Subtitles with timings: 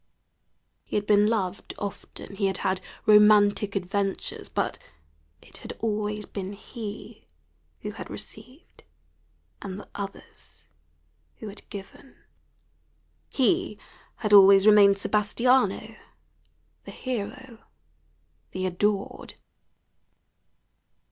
[0.83, 4.79] He had been loved often; he had had romantic adventures, but
[5.43, 7.27] it had always been he
[7.81, 8.83] who had received
[9.61, 10.65] and the others
[11.37, 12.15] who had given;
[13.31, 13.77] he
[14.15, 15.95] had always remained Sebastiano,
[16.85, 17.59] the hero,
[18.53, 19.35] the adored.